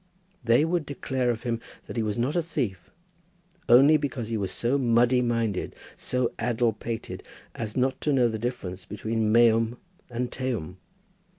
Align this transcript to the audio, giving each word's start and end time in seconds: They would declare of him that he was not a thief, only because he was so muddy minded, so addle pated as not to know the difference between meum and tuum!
They 0.43 0.65
would 0.65 0.87
declare 0.87 1.29
of 1.29 1.43
him 1.43 1.61
that 1.85 1.95
he 1.95 2.01
was 2.01 2.17
not 2.17 2.35
a 2.35 2.41
thief, 2.41 2.89
only 3.69 3.97
because 3.97 4.29
he 4.29 4.35
was 4.35 4.51
so 4.51 4.79
muddy 4.79 5.21
minded, 5.21 5.75
so 5.95 6.31
addle 6.39 6.73
pated 6.73 7.21
as 7.53 7.77
not 7.77 8.01
to 8.01 8.11
know 8.11 8.27
the 8.27 8.39
difference 8.39 8.83
between 8.83 9.31
meum 9.31 9.77
and 10.09 10.31
tuum! 10.31 10.77